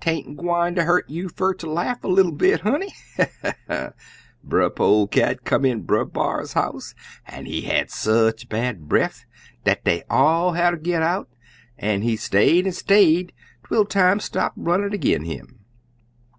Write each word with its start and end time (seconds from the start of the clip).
"'Taint 0.00 0.38
gwine 0.38 0.74
ter 0.74 0.86
hurt 0.86 1.10
you 1.10 1.28
fer 1.28 1.52
ter 1.52 1.66
laugh 1.68 2.02
a 2.02 2.08
little 2.08 2.32
bit, 2.32 2.60
honey. 2.62 2.94
Brer 4.42 4.70
Polecat 4.70 5.44
come 5.44 5.66
in 5.66 5.82
Brer 5.82 6.06
B'ar's 6.06 6.54
house, 6.54 6.94
an' 7.26 7.44
he 7.44 7.60
had 7.60 7.90
sech 7.90 8.44
a 8.44 8.46
bad 8.46 8.88
breff 8.88 9.26
dat 9.64 9.84
dey 9.84 10.02
all 10.08 10.54
hatter 10.54 10.78
git 10.78 11.02
out 11.02 11.28
an' 11.76 12.00
he 12.00 12.16
stayed 12.16 12.64
an' 12.66 12.72
stayed 12.72 13.34
twel 13.64 13.84
time 13.84 14.18
stopped 14.18 14.56
runnin' 14.56 14.94
ag'in' 14.94 15.24
him." 15.26 15.58